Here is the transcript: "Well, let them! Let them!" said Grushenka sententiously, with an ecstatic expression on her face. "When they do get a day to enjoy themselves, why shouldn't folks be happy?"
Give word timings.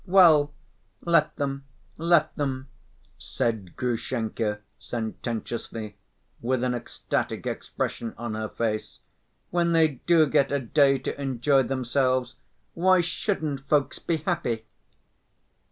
"Well, 0.07 0.51
let 1.01 1.35
them! 1.35 1.63
Let 1.95 2.35
them!" 2.35 2.69
said 3.19 3.75
Grushenka 3.75 4.61
sententiously, 4.79 5.95
with 6.41 6.63
an 6.63 6.73
ecstatic 6.73 7.45
expression 7.45 8.15
on 8.17 8.33
her 8.33 8.49
face. 8.49 8.97
"When 9.51 9.73
they 9.73 10.01
do 10.07 10.25
get 10.25 10.51
a 10.51 10.57
day 10.59 10.97
to 10.97 11.21
enjoy 11.21 11.61
themselves, 11.61 12.37
why 12.73 13.01
shouldn't 13.01 13.69
folks 13.69 13.99
be 13.99 14.17
happy?" 14.17 14.65